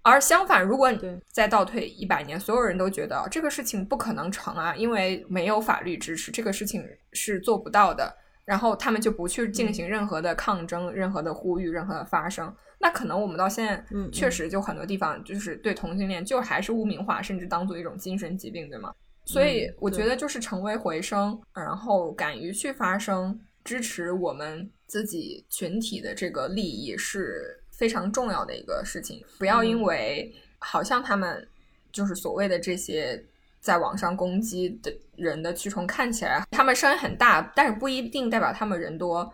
[0.01, 8.15] 而相反，如果你再倒退一百年，所有人都觉得这个事情不可能成啊，因为没有法律支持，这个事情是做不到的。
[8.45, 12.51] 然后他们就不去进行任何的抗争、任何的呼吁、任何的发声。
[12.79, 18.91] 那可能我们到现在，确实就很多地方就是对同性恋就还是污名化，甚至当做一种精神疾病，对吗？
[19.25, 27.58] 所以我觉得就是成为回声，然后敢于去发声，支持我们自己群体的这个利益是。
[27.79, 31.47] 非常重要的一个事情，不要因为好像他们
[31.93, 33.25] 就是所谓的这些
[33.61, 39.33] 在网上攻击的人的蛆虫看起来他们声音很大，但是不一定代表他们人多，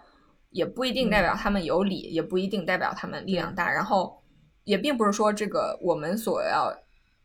[0.51, 3.71] 也不一定代表他们有理，也不一定代表他们力量大。
[3.71, 4.21] 然后
[4.63, 6.71] 也并不是说这个我们所要。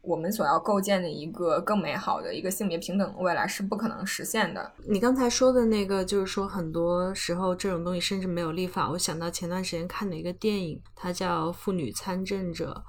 [0.03, 4.73] 我们所要构建的一个更美好的一个性别平等的未来是不可能实现的。
[4.87, 8.91] 你刚才说的那个，就是说很多时候这种东西甚至没有立法。
[8.91, 12.83] 我想到前段时间看的一个电影，它叫《妇女参政者》，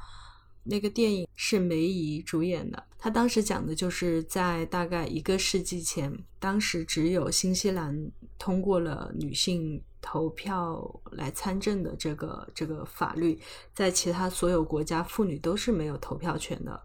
[0.63, 2.81] 那个电影是梅姨主演的。
[2.97, 13.37] 她当时讲的就是在大概一个世纪前，当时只有新西兰通过了女性投票来参政的这个这个法律，
[13.73, 16.81] 在其他所有国家，妇女都是没有投票权的。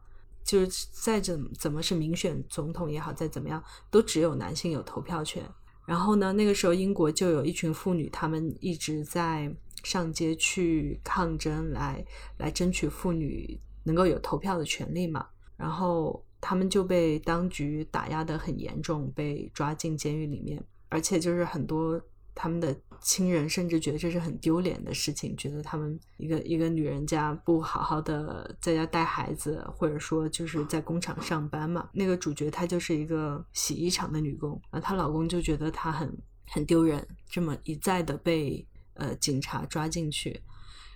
[0.46, 5.42] 就是再怎怎么是民选总统也好，再怎么样都只有男性有投票权。
[5.84, 12.02] 然后呢，那个时候英国就有一群妇女，她们一直在上街去抗争，来
[12.38, 15.26] 来争取妇女能够有投票的权利嘛。
[15.56, 22.00] 然后他们就被当局打压的很严重，被抓进监狱里面，而且就是很多。
[22.38, 31.88] 他们的亲人甚至觉得这是很丢脸的事情，觉得他们一个一个女人家不好好的在家带孩子，或者说就是在工厂上班嘛。
[31.92, 36.16] 那个主角她就是一个洗衣厂的女工，然后她老公就觉得她很
[36.48, 40.40] 很丢人，这么一再的被呃警察抓进去，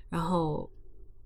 [0.08, 0.70] 然后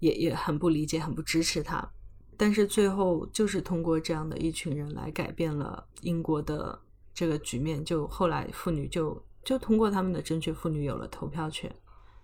[0.01, 1.89] 也也很不理解，很不支持她。
[2.37, 6.81] 但是最后就是通过这样的一群人来改变了英国的
[7.13, 9.25] 这个局面，就后来妇女就。
[9.45, 11.73] 就通过他们的争取，妇女有了投票权。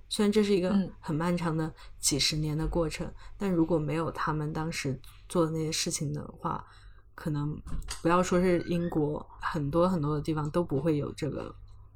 [0.08, 6.66] 虽然这是一个很漫长的几十年的过程，但如果没有他们当时做的那些事情的话，
[7.14, 7.56] 可能
[8.02, 11.54] 不要说是英国，很多很多的地方都不会有这个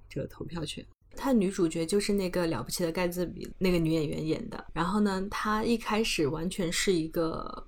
[0.08, 0.86] 这个投票权。
[1.16, 4.64] 她女主角就是那个了不起的盖茨比那个女演员演的。
[4.72, 7.66] 然后呢，她一开始完全是一个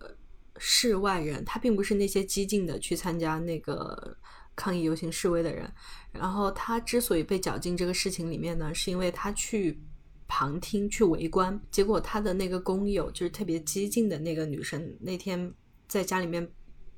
[0.58, 4.16] 世外人，她并不是那些激进的去参加那个。
[4.56, 5.70] 抗议游行示威的人，
[6.10, 9.80] 然后他之所以被搅进这个事情里面呢，是因为他去
[10.26, 15.54] 旁听、去围观，结果他的那个工友就是特别激进的那个女生，那天
[15.86, 16.50] 在家里面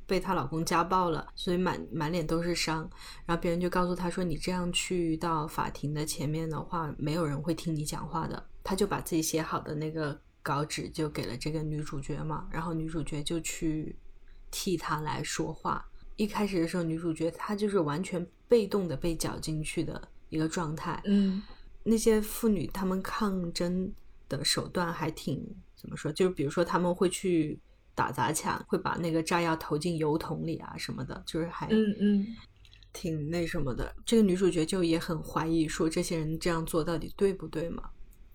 [0.07, 2.89] 被她老公家暴了，所以满满脸都是伤。
[3.27, 13.99] 然后别人就告诉他说：“你这样去到法庭的前面的话，没有人会听你讲话的。”他就把自己写好的那个稿纸就给了这个女主角嘛，然后女主角就去
[14.51, 15.88] 替他来说话。
[16.19, 21.01] 一开始的时候，女主角她就是完全被动的被搅进去的一个状态。
[21.07, 21.41] 嗯，
[21.85, 23.91] 那些妇女她们抗争
[24.29, 25.41] 的手段还挺
[25.77, 26.11] 怎么说？
[26.13, 27.57] 就是比如说他们会去
[27.95, 32.27] 打砸抢，会把那个炸药投进油桶里啊什么的，就是还嗯嗯
[32.93, 33.95] 挺那什么的。
[34.05, 37.89] 这个女主角就也很怀疑说这些人这样做到底对不对嘛？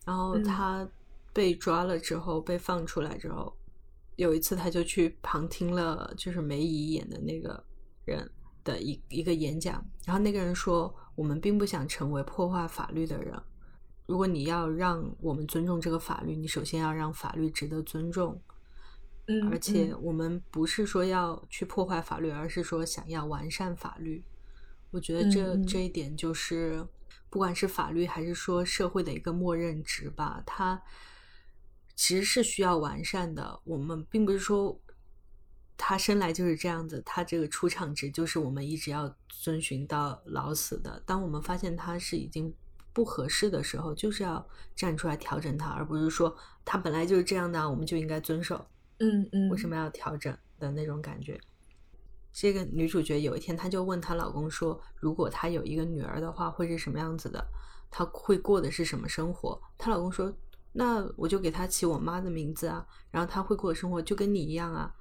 [0.06, 0.88] 然后她
[1.34, 3.54] 被抓了之后，被放出来之后，
[4.16, 7.62] 有一次她就去旁听了，就是梅姨演的那个。
[8.06, 8.30] 人，
[8.64, 13.34] 的一一个演讲，然后那个人说：“我们并不想成为破坏法律的人。
[14.06, 18.42] 如果你要让我们尊重这个法律，你首先要让法律值得尊重。
[19.28, 24.24] 嗯，而且我们不是说要去破坏法律，而是说想要完善法律。
[24.92, 26.86] 我觉得这这一点就是，
[27.30, 30.82] 不管是法律还是说社会的一个默认值吧，它
[31.96, 33.60] 其实是需要完善的。
[33.64, 34.80] 我们并不是说。”
[35.86, 41.04] 他生来就是这样子，他这个出场值就是我们一直要遵循到老死的。
[41.06, 42.54] 当我们发现他是已经
[42.94, 48.66] 不合适的时候，就是要站出来调整他，而不是说他本来就是这样的，我们就应该遵守。
[49.00, 51.38] 嗯嗯，为什么要调整的那种感觉？
[52.32, 57.46] 这个女主角有一天，她就问她老公说：“如果她有一个女儿的话，会是什么样子的？
[57.92, 60.34] 她会过的是什么生活？”她老公说
[60.72, 64.96] ：“那我就给她起我妈的名字啊，然后她会过的生活就跟你一样啊。”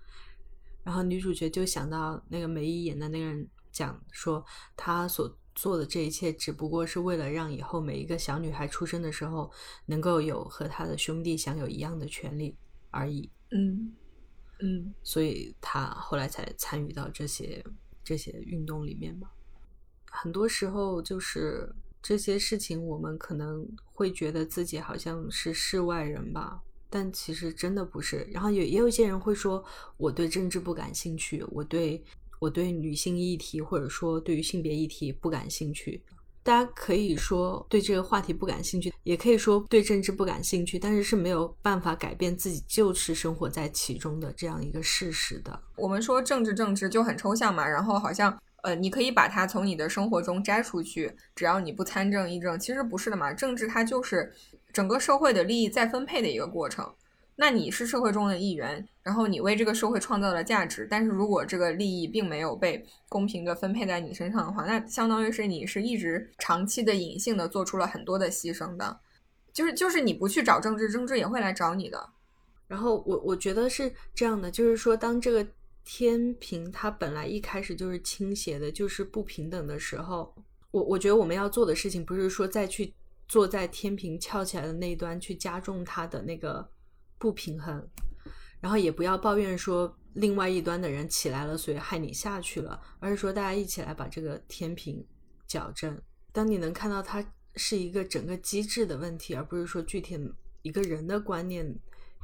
[0.85, 4.45] 然后女主角就想到那个梅姨演的那个人讲说，
[4.76, 9.51] 她所做的这一切只不过是为了让以后每一个小女孩出生的时候
[9.87, 12.57] 能够有和她的兄弟享有一样的权利
[12.91, 13.30] 而已。
[13.51, 13.93] 嗯
[14.61, 17.64] 嗯，所以她后来才参与到这些
[18.03, 19.28] 这些运动里面嘛。
[20.11, 26.62] 很多时候就是这些事情，我们可能会觉得自己好像是世外人吧。
[26.93, 29.64] 但其实真的不是，然后也也有一些人会说，
[29.97, 32.05] 我对政治不感兴趣，我对
[32.38, 36.03] 我对女性议题或者说对于性别议题不感兴趣。
[36.45, 45.62] 大家可以说对这个话题不感兴趣，也可以说对政治不感兴趣，但是是没有办法改变自己就是生活在其中的这样一个事实的。
[45.76, 54.32] 我们说政治政治就很抽象嘛，然后好像呃你可以把它从你的生活中摘出去，只要你不参政议政，其实不是的嘛，政治它就是。
[54.73, 56.93] 整个社会的利益再分配的一个过程，
[57.37, 69.01] 那你是社会中的一员，然后你为这个社会创造了价值，但是如果这个利益并没有被公平的分配在你身上的话，那相当于是你是一直长期的隐性的做出了很多的牺牲的，
[69.53, 72.11] 就是就是你不去找政治，政治也会来找你的。
[72.68, 75.47] 然后我我觉得是这样的，就是说当这个
[75.85, 80.35] 天平它本来一开始就是倾斜的，就是不平等的时候，
[80.70, 82.95] 我我觉得我们要做的事情不是说再去。
[83.33, 86.70] 坐在天平翘起来的那一端去加重它的那个
[87.16, 87.83] 不平衡，
[88.61, 95.03] 然后也不要抱怨说另外一端的人起来了，所以害你下去了，而是说大家一起来把这个天平
[95.47, 95.99] 矫正。
[96.30, 97.24] 当你能看到它
[97.57, 100.18] 是一个整个机制的问题，而不是说具体
[100.61, 101.66] 一个人的观念、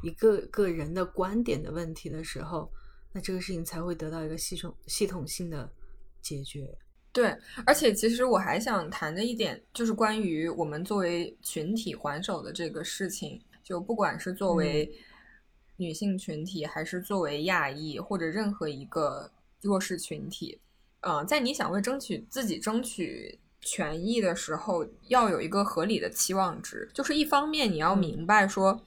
[0.03, 2.71] 一个个人的观点的问题的时候，
[3.15, 5.73] 那这个事情才会得到一个系统系统性的
[6.21, 6.77] 解决。
[7.11, 7.35] 对，
[7.65, 14.89] 而且其实我还想谈的一点就是关于我们作为群体还手的这个事情，就不管是作为
[15.77, 19.29] 女性群体，还是作为亚裔或者任何一个
[19.63, 20.61] 弱势群体，
[21.01, 26.89] 嗯，在你想为争取自己争取权益的时候，要有一个合理的期望值。
[26.95, 28.81] 就是一方面你要明白说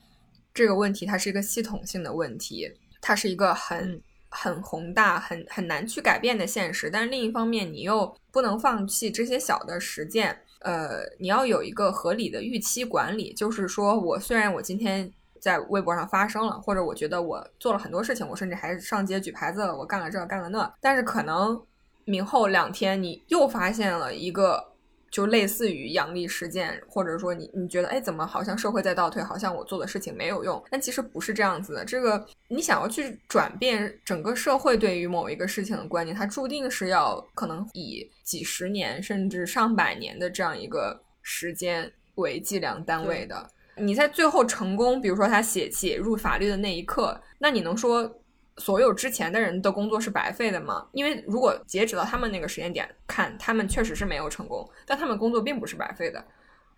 [0.53, 4.01] 这个问题它是一个系统性的问题，它是一个很。
[4.31, 10.41] 很宏大、很很难去改变的现实，但是另一方面，你又不能放弃这些小的实践。
[10.61, 21.61] 呃，你要有一个合理的预期管理，就是说我虽然我今天在微博上发声了，或者我觉得我做了很多事情，我甚至还上街举牌子了，我干了这干了那，但是可能
[22.05, 24.70] 明后两天你又发现了一个。
[25.11, 30.63] 就类似于阳历事件，或者说你你觉得，哎，怎么好像社会在倒退，好像我做的事情没有用？
[30.71, 31.83] 但其实不是这样子的。
[31.83, 43.49] 这个你想要去转变整个社会对于某一个事情的观念，它注定是要可能以几十年甚至上百年的这样一个时间为计量单位的。
[43.75, 48.17] 你在最后成功，比如说他写写入法律的那一刻，那你能说？
[48.57, 50.87] 所有之前的人的工作是白费的吗？
[50.91, 56.23] 因为如果截止到他们那个时间点看，他们确实是没有成功，但他们工作并不是白费的。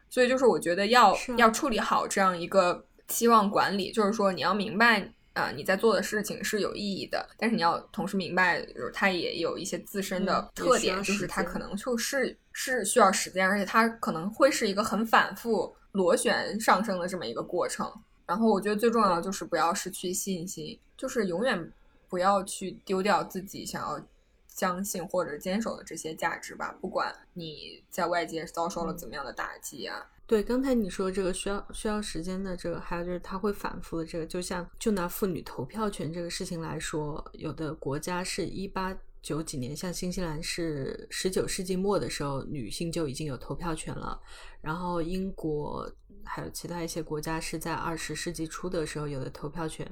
[0.09, 17.91] 所以就是我觉得要要处理好这样一个期望管理，就是说你要明白啊你在做的事情是有意义的，但是你要同时明白，就是它也有一些自身的特点，就是它可能就是是需要时间，而且它可能会是一个很反复螺旋上升的这么一个过程。
[18.25, 20.79] 然后我觉得最重要的就是不要失去信心。
[20.95, 21.73] 就是永远
[22.07, 24.01] 不要去丢掉自己想要
[24.47, 30.09] 相信或者坚守的这些价值吧，不管你在外界遭受了怎么样的打击啊。
[30.25, 44.21] 对，刚才你说这个需要需要时间的这个，还有就是它会反复的这个，就像就拿妇女投票权这个事情来说，有的国家是一八九几年，像新西兰是十九世纪末的时候，女性就已经有投票权了，
[44.61, 45.91] 然后英国
[46.25, 49.89] 还有其他一些国家是在二十世纪初的时候有的投票权。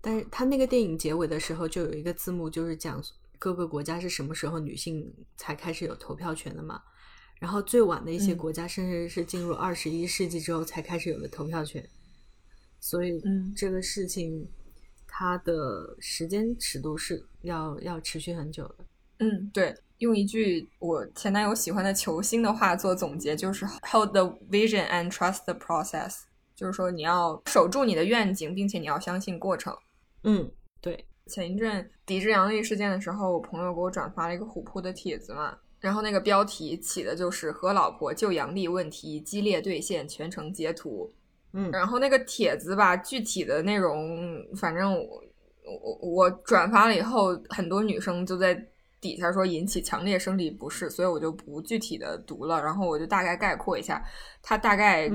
[0.00, 3.02] 但是他那个电影结尾的时候就有一个字幕，就是讲
[3.38, 6.82] 各个国家是什么时候女性才开始有投票权的嘛。
[7.38, 11.86] 然后最晚的一些国家，甚至是进入二十一世纪之后才开始有了投票权。
[12.80, 14.46] 所以，嗯，这个事情
[15.06, 18.84] 它的时间尺度是要要持续很久的。
[19.20, 19.74] 嗯，对。
[19.98, 26.22] 用一句我前男友喜欢的球星的话做总结，就是 hold the vision and trust the process，
[26.56, 29.76] 就是说你要守住你的愿景，并且你要相信过程。
[30.24, 30.50] 嗯，
[30.80, 31.04] 对。
[31.26, 41.12] 前一阵抵制杨笠事件的时候，我朋友给我转发了一个虎扑的帖子嘛，然后那个标题起的就是和老婆就杨笠问题激烈对线，全程截图。
[41.52, 44.18] 嗯，然后那个帖子吧，具体的内容，
[44.56, 45.22] 反正我
[45.66, 48.66] 我我转发了以后，很多女生就在。
[49.00, 54.02] 底下说引起强烈生理不适，所以我就不具体的读了，然后我就大概概括一下，
[54.42, 55.10] 他大概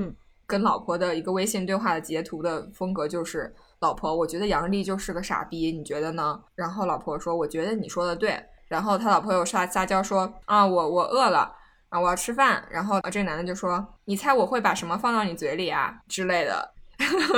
[0.46, 6.40] 跟老婆的一个微信对话的截图的风格就是：老婆，我觉得杨丽就是个傻逼，你觉得呢？
[6.54, 8.40] 然后老婆说，我觉得你说的对。
[8.68, 11.52] 然后他老婆又撒撒娇说，啊，我我饿了
[11.88, 12.66] 啊，我要吃饭。
[12.70, 16.74] 然后这个男的就说，你猜我会把什么放到你嘴里啊之类的，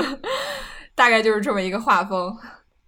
[0.95, 2.35] 大概就是这么一个画风。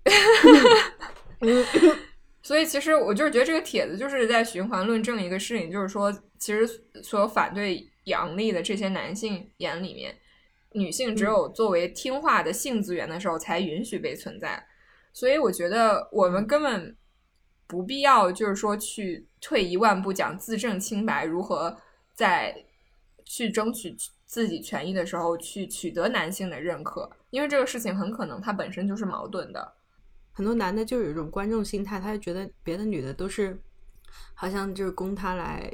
[2.50, 6.66] 所以其实我就是觉得这个帖子就是在循环论证一个事情，就是说，其实
[7.00, 10.12] 所有反对阳历的这些男性眼里面，
[10.72, 14.60] 女性只有作为听话的性资源的时候才允许被存在。
[15.12, 16.96] 所以我觉得我们根本
[17.68, 21.78] 不必要，就是说去退一万步讲自证清白，如何
[22.14, 22.52] 在
[23.24, 23.94] 去争取
[24.26, 29.72] 自己权益的时候去取得男性的认可，因为这个事情很可能它本身就是矛盾的。
[30.40, 33.60] 很多男的就有一种观众心态，他就觉得别的女的都是
[34.32, 35.70] 好像就是供他来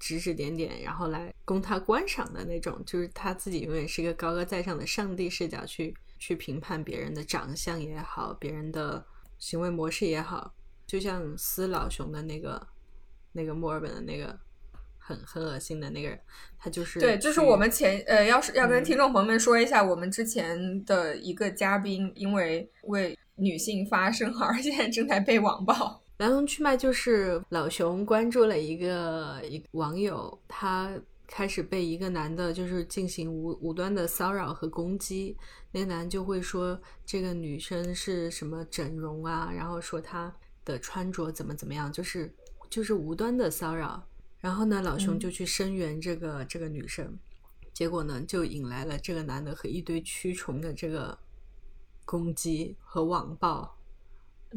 [0.00, 9.06] 指指点点，然后来供他观赏的那种，就是他自己永远是一个高高在上的上帝视角去去评判别人的长相也好，别人的
[9.38, 10.52] 行为模式也好，
[10.88, 12.66] 就像撕老熊的那个
[13.30, 14.36] 那个墨尔本的那个
[14.98, 16.20] 很很恶心的那个人，
[16.58, 26.00] 他就是对，就是我们前呃，要是要跟听众朋友们说一下，我们之前的一个嘉宾因为为女性发声， 而现在正在被网暴。
[26.18, 30.92] 来龙去脉就是老熊关注了一个一网友，他
[31.26, 35.34] 开始被一个男的，就是进行无无端的骚扰和攻击。
[35.72, 40.30] 那个男就会说这个女生是什么整容啊，然后说她
[40.62, 42.30] 的穿着怎么怎么样，就是
[42.68, 44.06] 就是无端的骚扰。
[44.40, 47.18] 然后呢，老熊就去声援这个这个女生，
[47.72, 51.18] 结果呢，就引来了这个男的和一堆蛆虫的这个。
[52.10, 53.72] 攻击和网暴，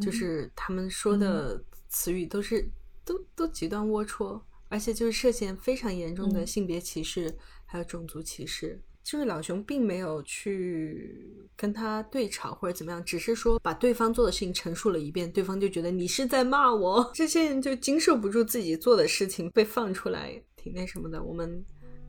[0.01, 2.67] 就是他们说的词语都是
[3.05, 8.81] 都都极端龌龊，而且就是涉嫌非常严重的性别歧视，还有种族歧视。
[9.03, 17.07] 就是老熊并没有去跟他对吵或者怎么样，只是说把对方做的事情陈述了一遍，对方就觉得你是在骂我。
[17.13, 21.21] 这些人就经受不住自己做的事情被放出来，挺那什么的。
[21.21, 21.63] 我们。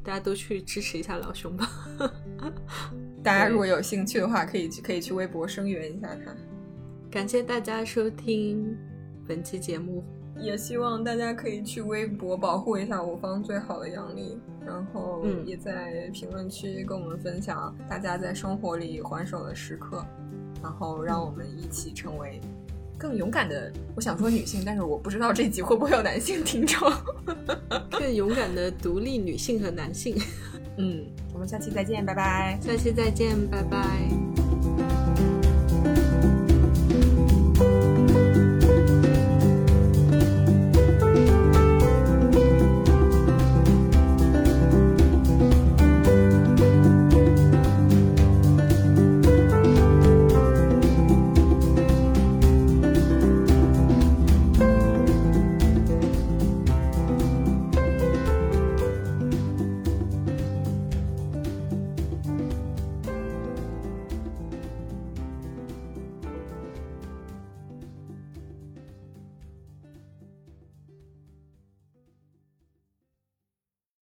[0.05, 1.69] 大家都去支持一下老熊吧。
[3.25, 6.35] 大家如果有兴趣的话，可以去可以去微博声援一下他。
[7.11, 8.77] 感谢大家收听
[9.27, 10.05] 本期节目，
[10.39, 14.37] 也希望大家可以去微博保护一下我方最好的杨笠，
[14.67, 20.05] 然后也在评论区跟我们分享大家在生活里还手的时刻，
[20.63, 22.41] 然后让我们一起成为。
[22.99, 26.93] 更勇敢的，我想说女性，但是我不知道这集会不会有男性听众。
[27.91, 30.17] 更勇敢的独立女性和男性。
[30.77, 32.59] 嗯，我们下期再见，拜拜。
[32.61, 34.34] 下期再见，拜拜。